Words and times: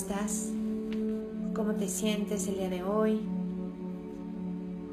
estás? 0.00 0.48
¿Cómo 1.54 1.74
te 1.74 1.86
sientes 1.86 2.48
el 2.48 2.54
día 2.54 2.70
de 2.70 2.82
hoy? 2.82 3.20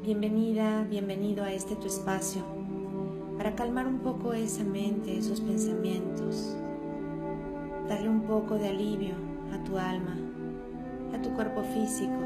Bienvenida, 0.04 0.82
bienvenido 0.82 1.44
a 1.44 1.50
este 1.50 1.76
tu 1.76 1.86
espacio 1.86 2.42
para 3.38 3.54
calmar 3.54 3.86
un 3.86 4.00
poco 4.00 4.34
esa 4.34 4.64
mente, 4.64 5.16
esos 5.16 5.40
pensamientos, 5.40 6.54
darle 7.88 8.10
un 8.10 8.20
poco 8.20 8.56
de 8.56 8.68
alivio 8.68 9.14
a 9.54 9.64
tu 9.64 9.78
alma, 9.78 10.14
a 11.14 11.22
tu 11.22 11.30
cuerpo 11.30 11.62
físico. 11.62 12.20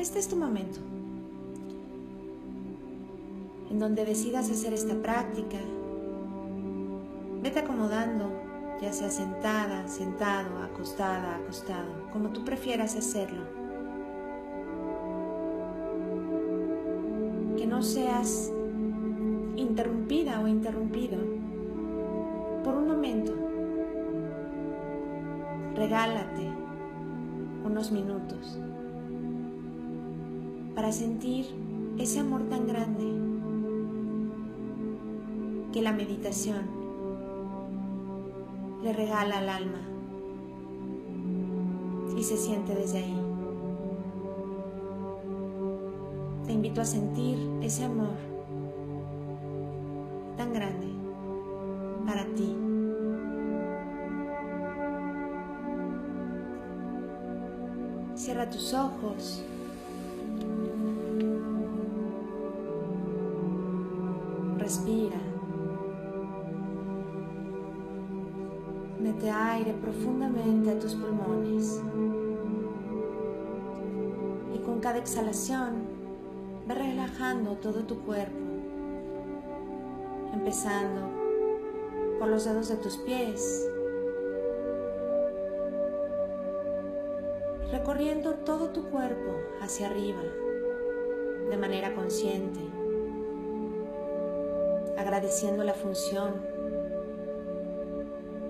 Este 0.00 0.18
es 0.18 0.26
tu 0.26 0.34
momento 0.34 0.80
en 3.70 3.78
donde 3.78 4.04
decidas 4.04 4.50
hacer 4.50 4.72
esta 4.72 4.94
práctica. 4.96 5.58
Vete 7.40 7.60
acomodando, 7.60 8.37
ya 8.80 8.92
sea 8.92 9.10
sentada, 9.10 9.88
sentado, 9.88 10.62
acostada, 10.62 11.36
acostado, 11.36 12.08
como 12.12 12.30
tú 12.30 12.44
prefieras 12.44 12.94
hacerlo. 12.94 13.42
Que 17.56 17.66
no 17.66 17.82
seas 17.82 18.52
interrumpida 19.56 20.40
o 20.40 20.46
interrumpido 20.46 21.18
por 22.62 22.74
un 22.74 22.86
momento. 22.86 23.32
Regálate 25.74 26.48
unos 27.64 27.90
minutos 27.90 28.58
para 30.74 30.92
sentir 30.92 31.46
ese 31.98 32.20
amor 32.20 32.42
tan 32.44 32.68
grande 32.68 33.04
que 35.72 35.82
la 35.82 35.92
meditación 35.92 36.77
le 38.82 38.92
regala 38.92 39.38
al 39.38 39.48
alma 39.48 39.80
y 42.16 42.22
se 42.22 42.36
siente 42.36 42.74
desde 42.74 42.98
ahí. 42.98 43.20
Te 46.46 46.52
invito 46.52 46.80
a 46.80 46.84
sentir 46.84 47.38
ese 47.62 47.84
amor 47.84 48.16
tan 50.36 50.52
grande 50.52 50.86
para 52.06 52.24
ti. 52.34 52.56
Cierra 58.14 58.48
tus 58.50 58.74
ojos. 58.74 59.44
Profundamente 69.88 70.70
a 70.70 70.78
tus 70.78 70.94
pulmones. 70.94 71.80
Y 74.54 74.58
con 74.58 74.80
cada 74.80 74.98
exhalación, 74.98 75.86
ve 76.66 76.74
relajando 76.74 77.52
todo 77.52 77.84
tu 77.84 78.00
cuerpo, 78.02 78.36
empezando 80.34 81.08
por 82.18 82.28
los 82.28 82.44
dedos 82.44 82.68
de 82.68 82.76
tus 82.76 82.98
pies, 82.98 83.66
recorriendo 87.72 88.34
todo 88.34 88.68
tu 88.68 88.90
cuerpo 88.90 89.32
hacia 89.62 89.86
arriba 89.86 90.22
de 91.48 91.56
manera 91.56 91.94
consciente, 91.94 92.60
agradeciendo 94.98 95.64
la 95.64 95.72
función 95.72 96.34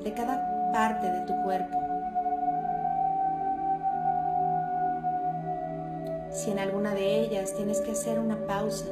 de 0.03 0.15
cada 0.15 0.57
parte 0.73 1.11
de 1.11 1.21
tu 1.23 1.34
cuerpo. 1.43 1.79
Si 6.31 6.51
en 6.51 6.59
alguna 6.59 6.95
de 6.95 7.21
ellas 7.21 7.55
tienes 7.55 7.81
que 7.81 7.93
hacer 7.93 8.19
una 8.19 8.37
pausa, 8.47 8.87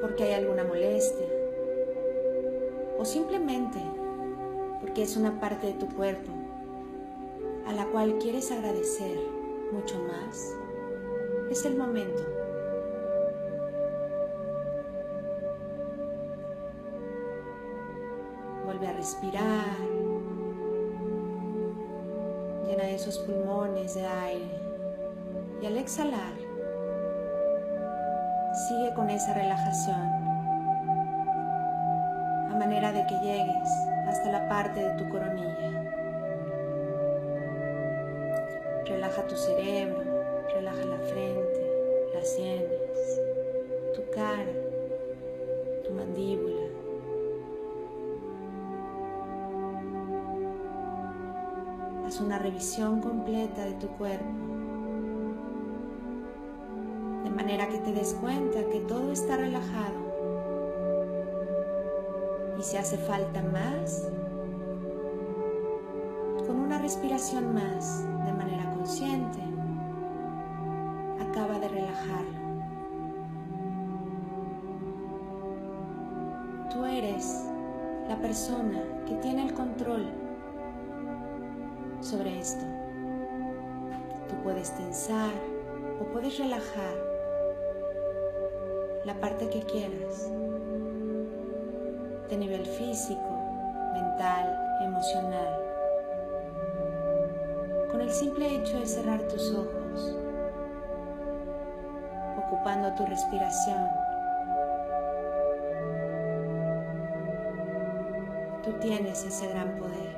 porque 0.00 0.24
hay 0.24 0.32
alguna 0.34 0.64
molestia, 0.64 1.26
o 2.98 3.04
simplemente 3.04 3.78
porque 4.80 5.02
es 5.02 5.16
una 5.16 5.38
parte 5.40 5.68
de 5.68 5.72
tu 5.74 5.88
cuerpo 5.88 6.30
a 7.66 7.72
la 7.72 7.86
cual 7.86 8.18
quieres 8.18 8.50
agradecer 8.50 9.18
mucho 9.72 9.96
más, 9.98 10.54
es 11.50 11.64
el 11.64 11.76
momento. 11.76 12.39
A 18.86 18.92
respirar. 18.92 19.76
Llena 22.66 22.88
esos 22.90 23.18
pulmones 23.18 23.94
de 23.94 24.06
aire. 24.06 24.60
Y 25.62 25.66
al 25.66 25.76
exhalar, 25.76 26.32
sigue 28.68 28.94
con 28.94 29.10
esa 29.10 29.34
relajación. 29.34 30.00
A 32.50 32.56
manera 32.58 32.92
de 32.92 33.06
que 33.06 33.14
llegues 33.20 33.70
hasta 34.08 34.32
la 34.32 34.48
parte 34.48 34.80
de 34.80 34.90
tu 34.96 35.08
coronilla. 35.08 35.84
Relaja 38.86 39.26
tu 39.26 39.36
cerebro, 39.36 40.02
relaja 40.54 40.84
la 40.84 40.98
frente, 40.98 42.10
las 42.14 42.28
sienes, 42.28 43.20
tu 43.94 44.02
cara, 44.10 44.59
una 52.20 52.38
revisión 52.38 53.00
completa 53.00 53.64
de 53.64 53.72
tu 53.74 53.88
cuerpo, 53.88 54.24
de 57.24 57.30
manera 57.30 57.68
que 57.68 57.78
te 57.78 57.92
des 57.92 58.14
cuenta 58.14 58.64
que 58.70 58.80
todo 58.80 59.10
está 59.12 59.36
relajado. 59.36 60.10
Y 62.58 62.62
si 62.62 62.76
hace 62.76 62.98
falta 62.98 63.42
más, 63.42 64.08
con 66.46 66.60
una 66.60 66.78
respiración 66.78 67.54
más 67.54 68.04
de 68.26 68.32
manera 68.32 68.70
consciente, 68.74 69.40
acaba 71.20 71.58
de 71.58 71.68
relajarlo. 71.68 72.40
Tú 76.70 76.84
eres 76.84 77.46
la 78.08 78.16
persona 78.16 78.82
que 79.06 79.14
tiene 79.16 79.46
el 79.46 79.54
control 79.54 80.19
sobre 82.10 82.40
esto. 82.40 82.64
Tú 84.28 84.34
puedes 84.42 84.72
tensar 84.72 85.30
o 86.00 86.04
puedes 86.12 86.38
relajar 86.38 86.94
la 89.04 89.14
parte 89.20 89.48
que 89.48 89.60
quieras 89.60 90.28
de 92.28 92.36
nivel 92.36 92.66
físico, 92.66 93.30
mental, 93.92 94.58
emocional. 94.82 95.56
Con 97.92 98.00
el 98.00 98.10
simple 98.10 98.56
hecho 98.56 98.80
de 98.80 98.86
cerrar 98.86 99.22
tus 99.28 99.54
ojos, 99.54 100.16
ocupando 102.44 102.92
tu 102.94 103.06
respiración, 103.06 103.88
tú 108.64 108.72
tienes 108.80 109.24
ese 109.24 109.46
gran 109.48 109.76
poder 109.76 110.09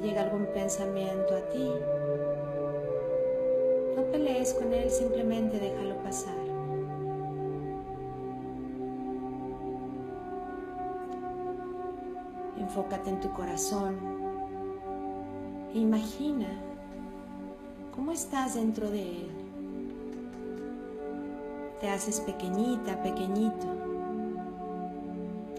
llega 0.00 0.22
algún 0.22 0.46
pensamiento 0.46 1.34
a 1.34 1.40
ti, 1.50 1.70
no 3.96 4.02
pelees 4.12 4.52
con 4.54 4.72
él, 4.72 4.90
simplemente 4.90 5.58
déjalo 5.58 5.96
pasar. 6.02 6.36
Enfócate 12.58 13.10
en 13.10 13.20
tu 13.20 13.32
corazón. 13.32 13.96
E 15.72 15.78
imagina 15.78 16.48
cómo 17.94 18.12
estás 18.12 18.54
dentro 18.54 18.90
de 18.90 19.02
él. 19.02 19.30
Te 21.80 21.88
haces 21.88 22.20
pequeñita, 22.20 23.02
pequeñito 23.02 23.66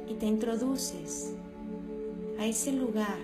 y 0.07 0.13
te 0.15 0.25
introduces 0.25 1.35
a 2.39 2.45
ese 2.45 2.71
lugar 2.71 3.17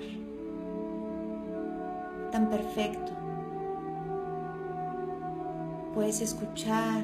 tan 2.33 2.50
perfecto. 2.50 3.12
Puedes 5.94 6.19
escuchar 6.19 7.03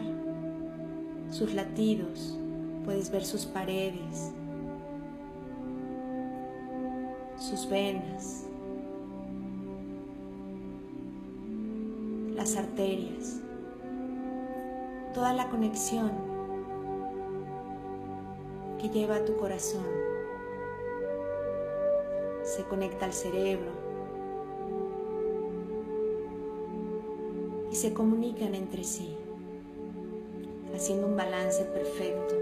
sus 1.30 1.54
latidos, 1.54 2.36
puedes 2.84 3.12
ver 3.12 3.24
sus 3.24 3.46
paredes, 3.46 4.34
sus 7.38 7.70
venas, 7.70 8.46
las 12.34 12.56
arterias, 12.56 13.40
toda 15.14 15.34
la 15.34 15.48
conexión 15.50 16.12
que 18.82 18.90
lleva 18.90 19.18
a 19.18 19.25
tu 19.25 19.38
corazón 19.38 19.86
se 22.42 22.64
conecta 22.64 23.06
al 23.06 23.14
cerebro 23.14 23.88
se 27.80 27.94
comunican 27.94 28.56
entre 28.56 28.84
sí, 28.84 29.16
haciendo 30.76 31.08
un 31.08 31.16
balance 31.16 31.64
perfecto. 31.64 32.36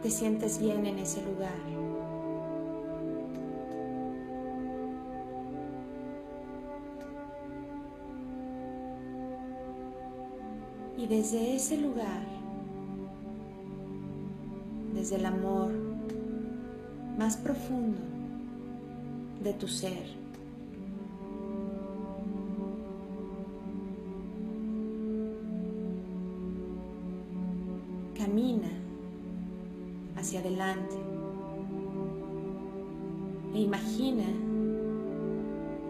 Te 0.00 0.10
sientes 0.10 0.60
bien 0.60 0.86
en 0.86 1.00
ese 1.00 1.24
lugar. 1.24 1.50
Y 10.96 11.08
desde 11.08 11.56
ese 11.56 11.78
lugar, 11.78 12.22
desde 14.94 15.16
el 15.16 15.26
amor 15.26 15.81
más 17.22 17.36
profundo 17.36 18.00
de 19.44 19.52
tu 19.52 19.68
ser, 19.68 20.02
camina 28.18 28.72
hacia 30.16 30.40
adelante 30.40 30.96
e 33.54 33.60
imagina 33.60 34.24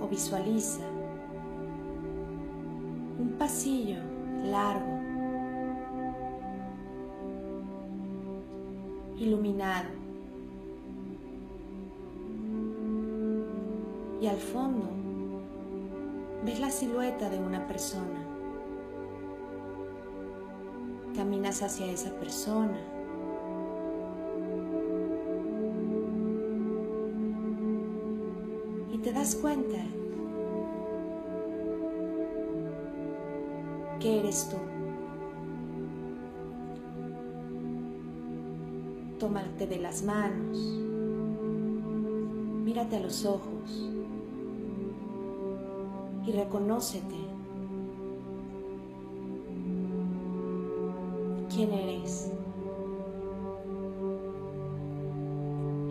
o 0.03 0.09
visualiza 0.09 0.85
un 3.19 3.37
pasillo 3.39 4.03
largo 4.51 5.01
iluminado. 9.17 10.02
Y 14.23 14.29
al 14.29 14.39
fondo 14.39 14.89
ves 16.45 16.61
la 16.61 16.71
silueta 16.71 17.29
de 17.29 17.41
una 17.41 17.67
persona. 17.67 18.25
Caminas 21.17 21.61
hacia 21.61 21.91
esa 21.91 22.13
persona. 22.21 22.79
Y 28.93 28.99
te 28.99 29.13
das 29.13 29.35
cuenta 29.35 29.79
que 33.99 34.21
eres 34.21 34.49
tú. 34.49 34.57
tómate 39.19 39.69
de 39.69 39.79
las 39.79 40.03
manos, 40.03 40.59
mírate 42.65 42.97
a 42.97 43.01
los 43.01 43.25
ojos 43.25 44.02
y 46.27 46.33
reconócete 46.33 47.17
quién 51.55 51.73
eres, 51.73 52.31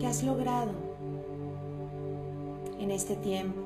qué 0.00 0.06
has 0.06 0.22
logrado 0.22 0.72
en 2.78 2.90
este 2.90 3.14
tiempo. 3.16 3.60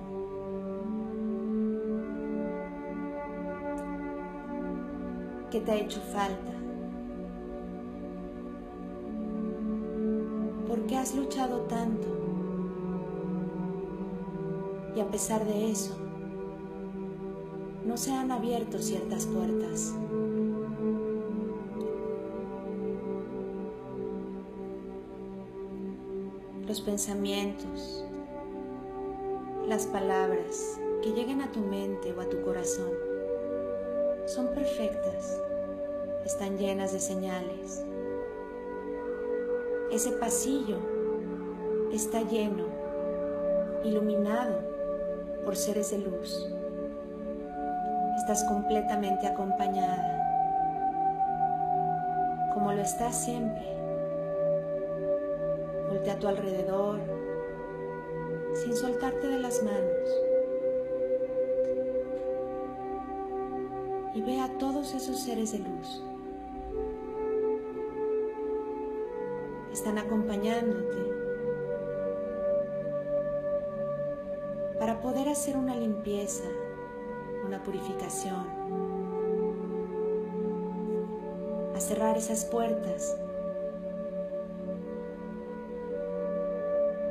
¿Qué 5.51 5.61
te 5.61 5.73
ha 5.73 5.77
hecho 5.77 6.01
falta? 6.01 6.53
¿Por 10.67 10.81
qué 10.87 10.97
has 10.97 11.15
luchado 11.15 11.61
tanto? 11.63 12.09
Y 14.95 15.01
a 15.01 15.07
pesar 15.07 15.45
de 15.47 15.71
eso, 15.71 16.06
se 17.97 18.13
han 18.13 18.31
abierto 18.31 18.79
ciertas 18.79 19.27
puertas. 19.27 19.95
Los 26.67 26.81
pensamientos, 26.81 28.05
las 29.67 29.87
palabras 29.87 30.81
que 31.03 31.13
lleguen 31.13 31.43
a 31.43 31.53
tu 31.53 31.61
mente 31.61 32.13
o 32.13 32.21
a 32.21 32.29
tu 32.29 32.43
corazón 32.43 32.91
son 34.27 34.49
perfectas, 34.49 35.41
están 36.25 36.59
llenas 36.59 36.93
de 36.93 37.01
señales 37.01 37.85
ese 39.97 40.11
pasillo 40.11 40.79
está 41.93 42.21
lleno, 42.23 42.67
iluminado 43.85 44.61
por 45.45 45.55
seres 45.55 45.93
de 45.93 45.99
luz. 45.99 46.56
Estás 48.27 48.43
completamente 48.43 49.25
acompañada, 49.29 50.21
como 52.53 52.73
lo 52.73 52.83
estás 52.83 53.15
siempre. 53.15 53.63
Voltea 55.89 56.15
a 56.15 56.19
tu 56.19 56.27
alrededor 56.27 56.99
sin 58.55 58.75
soltarte 58.75 59.29
de 59.29 59.39
las 59.39 59.63
manos. 59.63 60.11
Y 64.15 64.23
ve 64.23 64.41
a 64.41 64.59
todos 64.59 64.93
esos 64.93 65.21
seres 65.21 65.53
de 65.53 65.61
luz. 65.61 66.03
están 69.73 69.99
acompañándote 69.99 70.97
para 74.81 75.01
poder 75.01 75.29
hacer 75.29 75.57
una 75.57 75.77
limpieza, 75.77 76.45
una 77.47 77.63
purificación, 77.63 78.47
a 81.75 81.81
cerrar 81.81 82.17
esas 82.17 82.45
puertas 82.45 83.17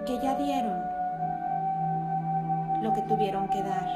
que 0.06 0.20
ya 0.22 0.36
dieron 0.36 0.80
lo 2.84 2.94
que 2.94 3.02
tuvieron 3.04 3.48
que 3.50 3.62
dar, 3.64 3.88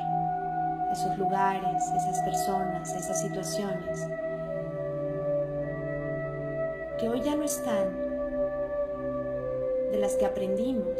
esos 0.91 1.17
lugares, 1.17 1.83
esas 1.95 2.19
personas, 2.21 2.93
esas 2.95 3.21
situaciones, 3.21 4.07
que 6.97 7.09
hoy 7.09 7.21
ya 7.21 7.35
no 7.35 7.43
están 7.43 8.09
de 9.91 9.97
las 9.99 10.15
que 10.15 10.25
aprendimos, 10.25 10.97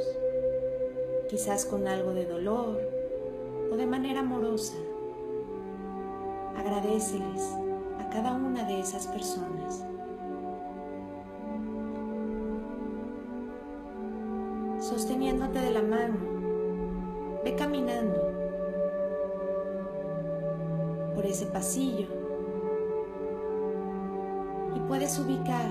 quizás 1.30 1.66
con 1.66 1.88
algo 1.88 2.14
de 2.14 2.26
dolor 2.26 2.80
o 3.72 3.76
de 3.76 3.86
manera 3.86 4.22
amorosa. 4.22 4.76
Agradeceles 6.58 7.58
a 8.00 8.10
cada 8.10 8.34
una 8.34 8.64
de 8.64 8.80
esas 8.80 9.08
personas. 9.08 9.86
Sosteniéndote 14.80 15.60
de 15.60 15.72
la 15.72 15.82
mano, 15.82 16.18
ve 17.44 17.56
caminando 17.56 18.20
por 21.16 21.26
ese 21.26 21.46
pasillo 21.46 22.08
y 24.76 24.80
puedes 24.88 25.20
ubicar 25.20 25.70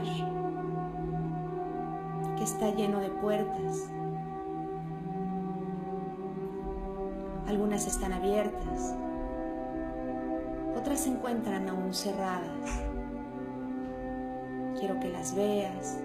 que 2.37 2.45
está 2.45 2.71
lleno 2.75 3.01
de 3.01 3.11
puertas. 3.11 3.91
Algunas 7.47 7.87
están 7.87 8.13
abiertas, 8.13 8.95
se 10.99 11.11
encuentran 11.11 11.69
aún 11.69 11.95
cerradas. 11.95 12.83
Quiero 14.79 15.01
que 15.01 15.09
las 15.09 15.35
veas 15.35 15.99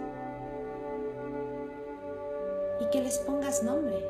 y 2.80 2.90
que 2.90 3.02
les 3.02 3.18
pongas 3.20 3.64
nombre. 3.64 4.10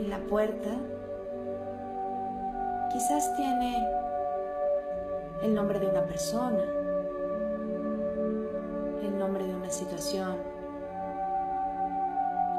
En 0.00 0.10
la 0.10 0.18
puerta 0.18 0.70
quizás 2.92 3.34
tiene 3.36 3.76
el 5.42 5.54
nombre 5.54 5.78
de 5.78 5.86
una 5.86 6.04
persona 6.04 6.82
nombre 9.22 9.46
de 9.46 9.54
una 9.54 9.70
situación, 9.70 10.36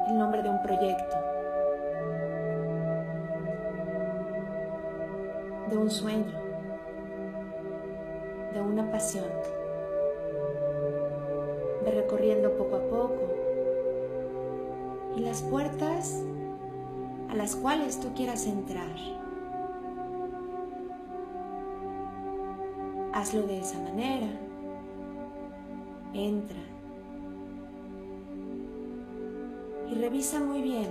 el 0.07 0.17
nombre 0.17 0.41
de 0.41 0.49
un 0.49 0.61
proyecto, 0.61 1.17
de 5.73 5.79
un 5.79 5.89
sueño, 5.89 6.31
de 8.53 8.61
una 8.61 8.91
pasión. 8.91 9.25
Ve 11.83 11.91
recorriendo 11.91 12.55
poco 12.55 12.75
a 12.75 12.81
poco 12.81 13.21
y 15.15 15.21
las 15.21 15.41
puertas 15.41 16.23
a 17.29 17.35
las 17.35 17.55
cuales 17.55 17.99
tú 17.99 18.13
quieras 18.13 18.45
entrar. 18.45 18.95
Hazlo 23.13 23.41
de 23.41 23.59
esa 23.59 23.79
manera. 23.79 24.27
Entra. 26.13 26.61
Y 29.89 29.95
revisa 29.95 30.39
muy 30.39 30.61
bien 30.61 30.87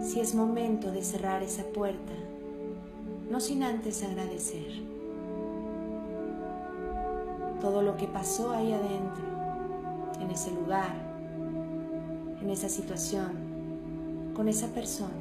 si 0.00 0.20
es 0.20 0.36
momento 0.36 0.92
de 0.92 1.02
cerrar 1.02 1.42
esa 1.42 1.64
puerta, 1.64 2.12
no 3.30 3.40
sin 3.40 3.62
antes 3.62 4.02
agradecer 4.02 4.82
todo 7.60 7.82
lo 7.82 7.96
que 7.96 8.06
pasó 8.06 8.52
ahí 8.52 8.72
adentro, 8.72 9.24
en 10.20 10.30
ese 10.30 10.50
lugar, 10.52 10.94
en 12.40 12.50
esa 12.50 12.68
situación, 12.68 14.32
con 14.34 14.48
esa 14.48 14.68
persona. 14.68 15.12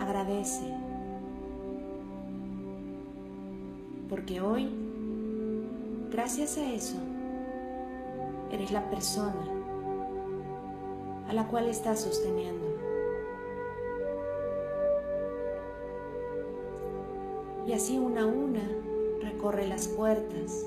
Agradece, 0.00 0.74
porque 4.08 4.40
hoy, 4.40 4.68
gracias 6.10 6.58
a 6.58 6.72
eso, 6.72 6.96
eres 8.50 8.72
la 8.72 8.90
persona 8.90 9.46
a 11.28 11.32
la 11.32 11.46
cual 11.46 11.68
estás 11.68 12.00
sosteniendo. 12.00 12.79
Y 17.66 17.72
así 17.72 17.98
una 17.98 18.22
a 18.22 18.26
una 18.26 18.62
recorre 19.22 19.66
las 19.66 19.88
puertas. 19.88 20.66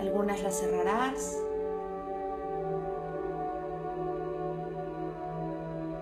Algunas 0.00 0.42
las 0.42 0.60
cerrarás, 0.60 1.42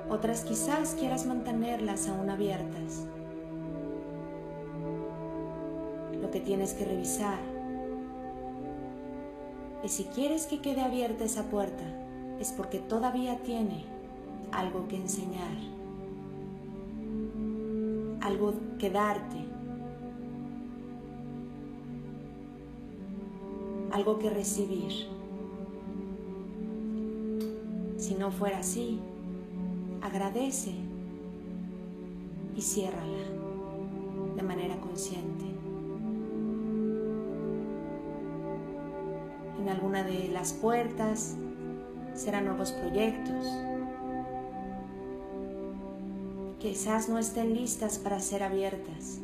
otras 0.09 0.45
quizás 0.45 0.95
quieras 0.95 1.27
mantenerlas 1.27 2.09
aún 2.09 2.31
abiertas. 2.31 3.05
Lo 6.21 6.31
que 6.31 6.41
tienes 6.41 6.75
que 6.75 6.85
revisar 6.85 7.39
es 9.83 9.93
si 9.93 10.05
quieres 10.05 10.47
que 10.47 10.61
quede 10.61 10.81
abierta 10.81 11.25
esa 11.25 11.45
puerta, 11.45 11.85
es 12.41 12.53
porque 12.53 12.79
todavía 12.79 13.39
tiene 13.39 13.85
algo 14.53 14.89
que 14.89 14.97
enseñar 14.97 15.74
algo 18.25 18.55
que 18.79 18.89
darte, 18.89 19.37
algo 23.93 24.19
que 24.19 24.31
recibir. 24.31 24.93
Si 27.99 28.15
no 28.15 28.31
fuera 28.31 28.59
así, 28.59 28.99
agradece 30.01 30.73
y 32.57 32.63
ciérrala 32.63 33.29
de 34.37 34.43
manera 34.43 34.77
consciente. 34.81 35.45
En 39.61 39.69
alguna 39.69 40.03
de 40.03 40.29
las 40.29 40.55
puertas 40.55 41.37
serán 42.15 42.47
nuevos 42.47 42.73
proyectos, 42.73 43.47
quizás 46.65 47.11
no 47.11 47.19
estén 47.19 47.53
listas 47.53 47.99
para 47.99 48.19
ser 48.21 48.43
abiertas. 48.43 49.21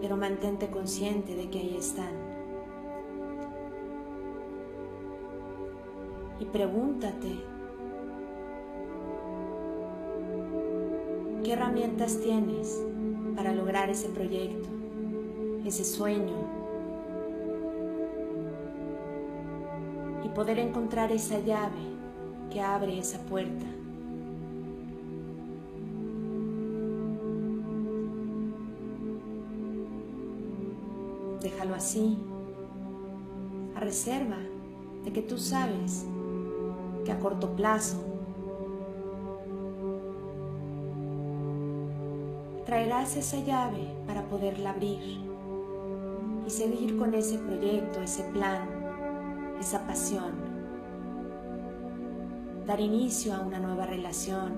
Pero 0.00 0.16
mantente 0.16 0.66
consciente 0.70 1.36
de 1.36 1.48
que 1.48 1.60
ahí 1.60 1.76
están. 1.78 2.10
Y 6.40 6.46
pregúntate, 6.46 7.28
¿qué 11.44 11.52
herramientas 11.52 12.18
tienes 12.18 12.82
para 13.36 13.54
lograr 13.54 13.88
ese 13.88 14.08
proyecto, 14.08 14.68
ese 15.64 15.84
sueño? 15.84 16.34
Y 20.24 20.28
poder 20.30 20.58
encontrar 20.58 21.12
esa 21.12 21.38
llave 21.38 21.94
que 22.50 22.60
abre 22.60 22.98
esa 22.98 23.20
puerta. 23.20 23.66
Así, 31.84 32.16
a 33.76 33.80
reserva 33.80 34.38
de 35.04 35.12
que 35.12 35.20
tú 35.20 35.36
sabes 35.36 36.06
que 37.04 37.12
a 37.12 37.20
corto 37.20 37.54
plazo 37.54 38.02
traerás 42.64 43.16
esa 43.16 43.38
llave 43.40 43.94
para 44.06 44.22
poderla 44.22 44.70
abrir 44.70 45.20
y 46.46 46.50
seguir 46.50 46.96
con 46.96 47.12
ese 47.12 47.36
proyecto, 47.36 48.00
ese 48.00 48.22
plan, 48.32 48.66
esa 49.60 49.86
pasión, 49.86 50.32
dar 52.66 52.80
inicio 52.80 53.34
a 53.34 53.40
una 53.40 53.58
nueva 53.58 53.84
relación, 53.84 54.52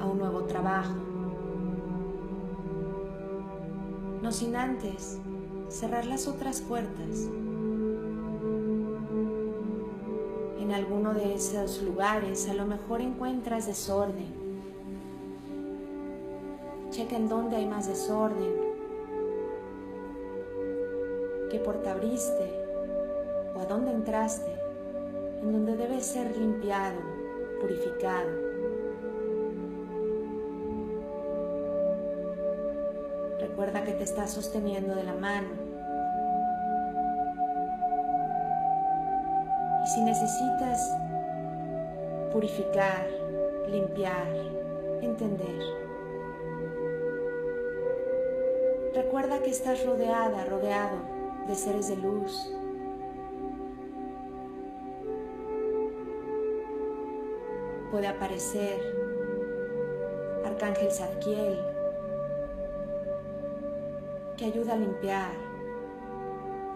a 0.00 0.06
un 0.06 0.18
nuevo 0.18 0.44
trabajo 0.44 0.94
no 4.22 4.32
sin 4.32 4.56
antes 4.56 5.18
cerrar 5.68 6.06
las 6.06 6.26
otras 6.26 6.60
puertas. 6.60 7.28
En 10.58 10.72
alguno 10.72 11.14
de 11.14 11.34
esos 11.34 11.82
lugares 11.82 12.48
a 12.48 12.54
lo 12.54 12.66
mejor 12.66 13.00
encuentras 13.00 13.66
desorden. 13.66 14.48
Checa 16.90 17.16
en 17.16 17.28
dónde 17.28 17.56
hay 17.56 17.66
más 17.66 17.86
desorden. 17.86 18.68
¿Qué 21.50 21.58
puerta 21.60 21.92
abriste? 21.92 22.52
¿O 23.54 23.60
a 23.60 23.66
dónde 23.66 23.92
entraste? 23.92 24.52
En 25.42 25.52
donde 25.52 25.76
debe 25.76 26.00
ser 26.00 26.36
limpiado, 26.36 27.00
purificado. 27.60 28.37
Que 33.88 33.94
te 33.94 34.04
estás 34.04 34.32
sosteniendo 34.32 34.94
de 34.94 35.02
la 35.02 35.14
mano. 35.14 35.48
Y 39.82 39.86
si 39.88 40.02
necesitas 40.02 40.94
purificar, 42.30 43.06
limpiar, 43.66 44.28
entender, 45.00 45.58
recuerda 48.94 49.42
que 49.42 49.48
estás 49.48 49.82
rodeada, 49.86 50.44
rodeado 50.44 50.98
de 51.46 51.54
seres 51.54 51.88
de 51.88 51.96
luz. 51.96 52.52
Puede 57.90 58.06
aparecer 58.06 58.78
Arcángel 60.44 60.90
Zadkiel, 60.90 61.77
que 64.38 64.44
ayuda 64.44 64.74
a 64.74 64.76
limpiar, 64.76 65.32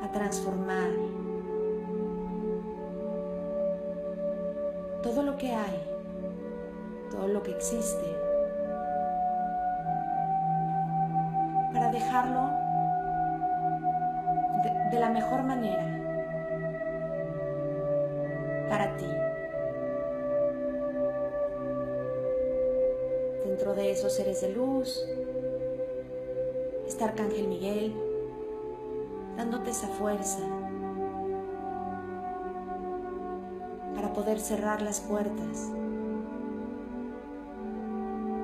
a 0.03 0.11
transformar. 0.11 0.91
Todo 5.01 5.23
lo 5.23 5.39
que 5.39 5.55
hay, 5.55 5.81
todo 7.11 7.29
lo 7.29 7.43
que 7.43 7.53
existe, 7.53 8.17
para 11.73 11.91
dejarlo 11.93 12.51
de, 14.91 14.99
la 14.99 15.11
mejor 15.11 15.43
manera 15.45 15.87
para 18.69 18.97
ti. 18.97 19.09
Dentro 23.45 23.75
de 23.75 23.93
esos 23.93 24.13
seres 24.13 24.41
de 24.41 24.51
luz, 24.51 25.07
está 26.93 27.07
Arcángel 27.07 27.49
Miguel 27.49 27.95
dándote 29.39 29.71
esa 29.71 29.89
fuerza 29.89 30.41
para 33.95 34.13
poder 34.13 34.39
cerrar 34.39 34.83
las 34.83 35.01
puertas 35.01 35.73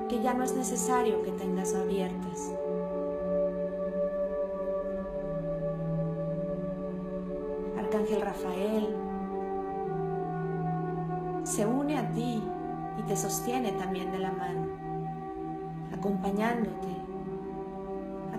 que 0.09 0.19
ya 0.23 0.33
no 0.33 0.43
es 0.43 0.55
necesario 0.55 1.21
que 1.21 1.31
tengas 1.33 1.75
abiertas. 1.75 2.55
Arcángel 7.77 8.21
Rafael 8.21 8.95
se 11.43 11.67
une 11.67 11.99
a 11.99 12.11
ti 12.13 12.41
y 12.97 13.03
te 13.03 13.15
sostiene 13.15 13.73
también 13.73 14.11
de 14.11 14.17
la 14.17 14.31
mano, 14.31 14.65
acompañándote 15.93 17.09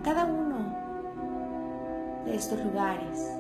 cada 0.02 0.25
uno 0.25 0.75
de 2.25 2.35
estos 2.35 2.62
lugares. 2.64 3.37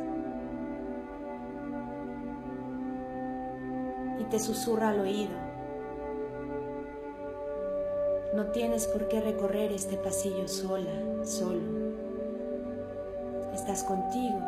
Y 4.18 4.24
te 4.24 4.38
susurra 4.38 4.90
al 4.90 5.00
oído. 5.00 5.50
No 8.34 8.46
tienes 8.52 8.86
por 8.86 9.08
qué 9.08 9.20
recorrer 9.20 9.72
este 9.72 9.96
pasillo 9.96 10.46
sola, 10.46 10.92
solo. 11.24 11.60
Estás 13.54 13.82
contigo 13.82 14.38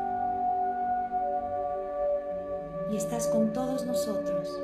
y 2.92 2.96
estás 2.96 3.26
con 3.28 3.52
todos 3.52 3.84
nosotros, 3.86 4.60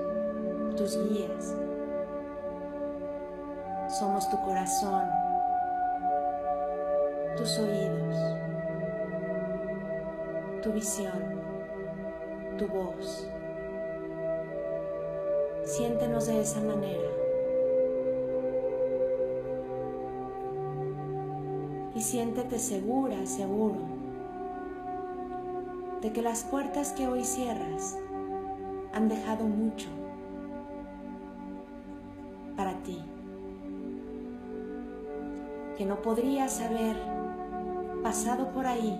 tus 0.76 0.96
guías. 1.08 1.54
Somos 3.98 4.28
tu 4.30 4.38
corazón, 4.44 5.04
tus 7.38 7.56
oídos, 7.60 8.16
tu 10.60 10.72
visión, 10.72 11.22
tu 12.58 12.66
voz. 12.66 13.30
Siéntenos 15.62 16.26
de 16.26 16.40
esa 16.40 16.60
manera. 16.60 17.08
Y 21.94 22.00
siéntete 22.00 22.58
segura, 22.58 23.24
seguro, 23.24 23.78
de 26.00 26.12
que 26.12 26.22
las 26.22 26.42
puertas 26.42 26.92
que 26.92 27.06
hoy 27.06 27.22
cierras 27.22 27.96
han 28.92 29.08
dejado 29.08 29.44
mucho 29.44 29.86
para 32.56 32.74
ti, 32.82 33.00
que 35.76 35.84
no 35.86 36.02
podrías 36.02 36.60
haber 36.60 37.17
pasado 38.02 38.48
por 38.52 38.66
ahí 38.66 38.98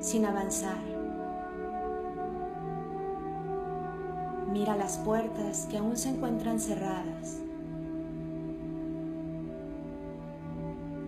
sin 0.00 0.24
avanzar. 0.24 0.78
Mira 4.52 4.76
las 4.76 4.98
puertas 4.98 5.66
que 5.68 5.78
aún 5.78 5.96
se 5.96 6.10
encuentran 6.10 6.60
cerradas. 6.60 7.40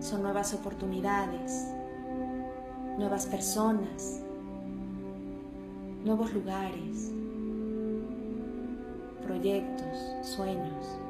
Son 0.01 0.21
nuevas 0.21 0.53
oportunidades, 0.53 1.67
nuevas 2.97 3.25
personas, 3.25 4.21
nuevos 6.03 6.33
lugares, 6.33 7.11
proyectos, 9.25 10.27
sueños. 10.27 11.08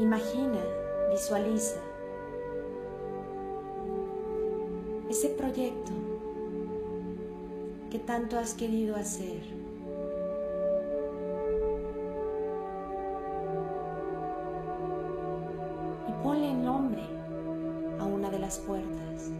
Imagina, 0.00 0.58
visualiza 1.10 1.78
ese 5.10 5.28
proyecto 5.28 5.92
que 7.90 7.98
tanto 7.98 8.38
has 8.38 8.54
querido 8.54 8.96
hacer. 8.96 9.42
Y 16.08 16.12
ponle 16.22 16.54
nombre 16.54 17.02
a 17.98 18.04
una 18.04 18.30
de 18.30 18.38
las 18.38 18.58
puertas, 18.58 19.30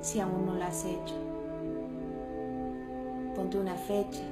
si 0.00 0.18
aún 0.18 0.44
no 0.44 0.54
la 0.56 0.66
has 0.66 0.84
hecho. 0.84 1.14
Ponte 3.36 3.60
una 3.60 3.76
fecha 3.76 4.24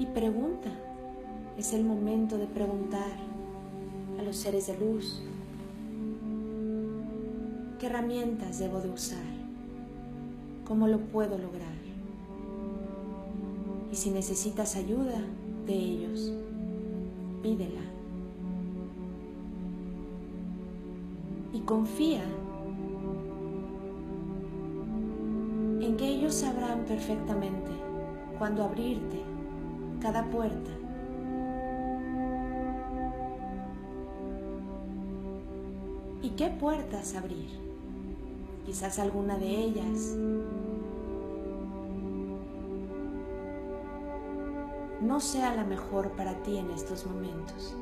y 0.00 0.06
pregunta. 0.06 0.70
Es 1.58 1.74
el 1.74 1.84
momento 1.84 2.38
de 2.38 2.46
preguntar 2.46 3.12
a 4.18 4.22
los 4.22 4.34
seres 4.34 4.66
de 4.66 4.78
luz, 4.78 5.22
¿Qué 7.78 7.86
herramientas 7.86 8.58
debo 8.58 8.78
de 8.80 8.90
usar? 8.90 9.24
¿Cómo 10.66 10.86
lo 10.86 10.98
puedo 10.98 11.38
lograr? 11.38 11.72
Y 13.90 13.96
si 13.96 14.10
necesitas 14.10 14.76
ayuda 14.76 15.18
de 15.66 15.74
ellos, 15.74 16.30
pídela. 17.42 17.80
Y 21.54 21.60
confía 21.60 22.22
en 25.80 25.96
que 25.96 26.06
ellos 26.06 26.34
sabrán 26.34 26.84
perfectamente 26.84 27.70
cuándo 28.38 28.62
abrirte 28.62 29.29
cada 30.00 30.24
puerta 30.24 30.70
y 36.22 36.30
qué 36.30 36.48
puertas 36.48 37.14
abrir 37.14 37.48
quizás 38.66 38.98
alguna 38.98 39.38
de 39.38 39.48
ellas. 39.48 40.16
no 45.00 45.18
sea 45.18 45.54
la 45.54 45.64
mejor 45.64 46.10
para 46.12 46.34
ti 46.42 46.58
en 46.58 46.70
estos 46.70 47.06
momentos. 47.06 47.74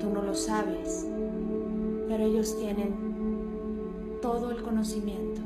Tú 0.00 0.08
no 0.10 0.22
lo 0.22 0.34
sabes, 0.34 1.06
pero 2.08 2.24
ellos 2.24 2.58
tienen 2.58 4.18
todo 4.22 4.50
el 4.50 4.62
conocimiento 4.62 5.42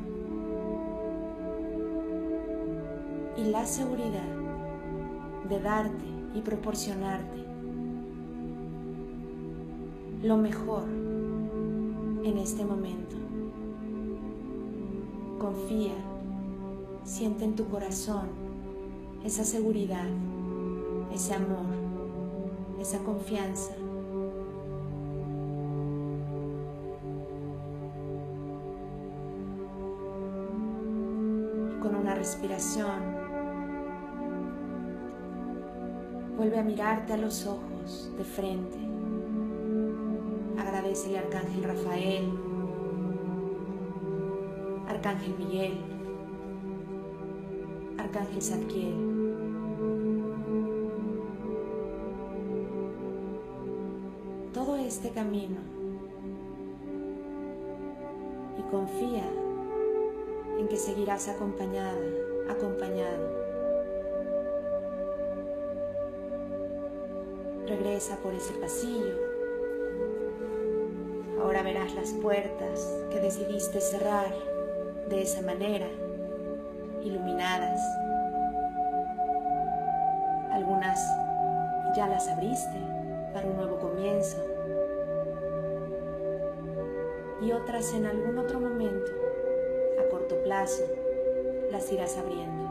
y 3.37 3.45
la 3.45 3.67
seguridad 3.67 4.23
de 5.49 5.61
darte 5.61 6.05
y 6.35 6.41
proporcionarte 6.41 7.45
lo 10.23 10.37
mejor 10.37 10.85
en 10.85 12.39
este 12.39 12.65
momento. 12.65 13.17
Confía, 15.39 15.95
siente 17.05 17.45
en 17.45 17.55
tu 17.55 17.67
corazón 17.69 18.29
esa 19.25 19.45
seguridad, 19.45 20.07
ese 21.13 21.35
amor, 21.35 21.67
esa 22.81 22.99
confianza. 23.01 23.73
con 31.83 31.97
una 31.97 32.15
respiración, 32.15 33.14
vuelve 36.45 36.61
a 36.61 36.63
mirarte 36.63 37.15
a 37.15 37.17
los 37.17 37.47
ojos 37.47 38.11
de 38.19 38.25
frente 38.25 38.77
el 40.85 41.17
Arcángel 41.17 41.65
Rafael, 41.65 42.31
Arcángel 44.87 45.35
Miguel, 45.39 45.81
Arcángel 47.99 48.43
Zadkiel. 48.43 48.95
Todo 54.53 54.77
este 54.77 55.11
camino 55.11 55.57
y 58.59 58.71
confía 58.71 59.25
en 60.59 60.69
que 60.69 60.77
seguirás 60.77 61.29
acompañada, 61.29 61.99
acompañado. 62.51 63.44
Regresa 67.67 68.17
por 68.19 68.35
ese 68.35 68.53
pasillo 68.55 69.35
Ahora 71.45 71.63
verás 71.63 71.95
las 71.95 72.13
puertas 72.15 72.91
que 73.11 73.21
decidiste 73.21 73.79
cerrar 73.81 74.35
de 75.11 75.21
esa 75.21 75.43
manera, 75.43 75.87
iluminadas. 77.03 77.79
Algunas 80.51 80.99
ya 81.95 82.07
las 82.09 82.29
abriste 82.29 82.79
para 83.35 83.47
un 83.47 83.57
nuevo 83.57 83.79
comienzo 83.79 84.39
y 87.43 87.53
otras 87.53 87.93
en 87.93 88.07
algún 88.07 88.39
otro 88.39 88.59
momento, 88.59 89.13
a 90.01 90.09
corto 90.09 90.43
plazo, 90.45 90.85
las 91.71 91.93
irás 91.93 92.17
abriendo. 92.17 92.71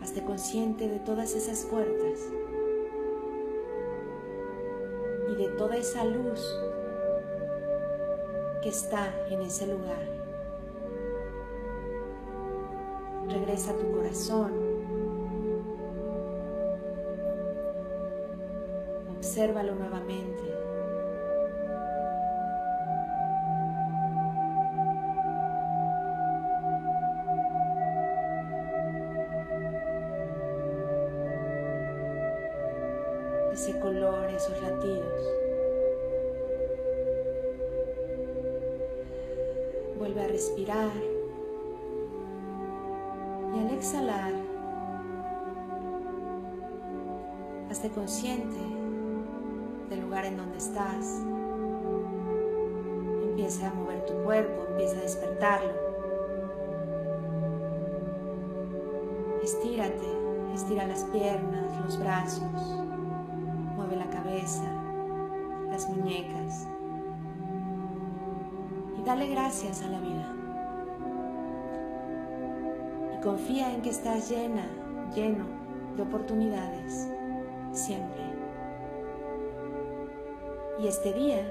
Hazte 0.00 0.22
consciente 0.22 0.88
de 0.88 0.98
todas 0.98 1.34
esas 1.34 1.66
puertas 1.66 2.20
toda 5.62 5.76
esa 5.76 6.04
luz 6.04 6.40
que 8.62 8.68
está 8.68 9.14
en 9.30 9.42
ese 9.42 9.64
lugar. 9.68 10.04
Regresa 13.28 13.70
a 13.70 13.76
tu 13.76 13.92
corazón. 13.92 14.50
Obsérvalo 19.16 19.76
nuevamente. 19.76 20.42
Empieza 53.32 53.70
a 53.70 53.72
mover 53.72 54.04
tu 54.04 54.12
cuerpo, 54.24 54.66
empieza 54.72 54.98
a 54.98 55.00
despertarlo. 55.00 55.72
Estírate, 59.42 60.06
estira 60.54 60.86
las 60.86 61.04
piernas, 61.04 61.82
los 61.82 61.98
brazos, 61.98 62.42
mueve 63.74 63.96
la 63.96 64.10
cabeza, 64.10 64.70
las 65.70 65.88
muñecas 65.88 66.68
y 68.98 69.02
dale 69.02 69.28
gracias 69.28 69.80
a 69.80 69.88
la 69.88 69.98
vida. 69.98 70.34
Y 73.16 73.22
confía 73.22 73.74
en 73.74 73.80
que 73.80 73.88
estás 73.88 74.28
llena, 74.28 74.66
lleno 75.14 75.46
de 75.96 76.02
oportunidades 76.02 77.08
siempre. 77.72 78.24
Y 80.78 80.86
este 80.86 81.14
día 81.14 81.50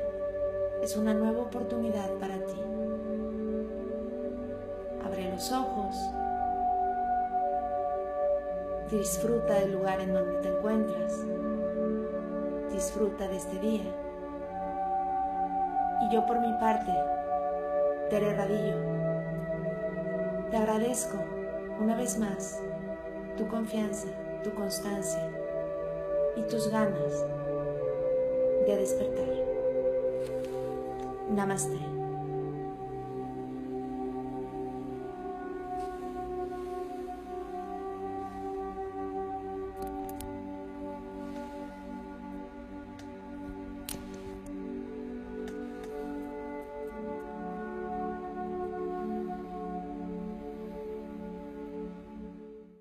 es 0.82 0.98
una 0.98 1.13
nueva 1.13 1.41
oportunidad 1.41 2.10
para 2.20 2.36
ti. 2.36 2.62
Abre 5.04 5.32
los 5.32 5.52
ojos 5.52 5.96
Disfruta 8.91 9.54
del 9.54 9.72
lugar 9.72 10.02
en 10.02 10.13
donde 10.13 10.41
te 10.41 10.50
encuentras. 10.50 11.26
Disfruta 12.74 13.26
de 13.26 13.38
este 13.38 13.58
día. 13.60 13.86
Y 16.02 16.13
yo 16.13 16.26
por 16.26 16.41
mi 16.41 16.52
parte, 16.60 16.91
Tere 18.10 18.36
Radillo, 18.36 18.76
te 20.50 20.58
agradezco 20.58 21.20
una 21.80 21.96
vez 21.96 22.20
más 22.20 22.62
tu 23.38 23.48
confianza, 23.48 24.10
tu 24.44 24.54
constancia 24.54 25.26
y 26.36 26.41
tus 26.41 26.70
ganas 26.70 27.26
de 28.67 28.76
despertar. 28.76 29.41
नमस्ते। 31.39 32.01